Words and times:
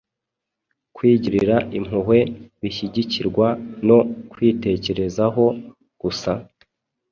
Kwigirira 0.95 1.55
impuhwe 1.77 2.19
bishyigikirwa 2.61 3.47
no 3.87 3.99
kwitekerezaho 4.31 5.45
gusa, 6.01 6.31